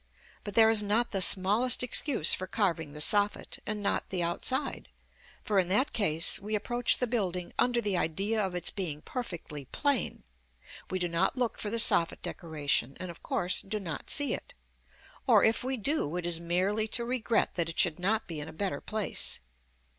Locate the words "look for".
11.37-11.69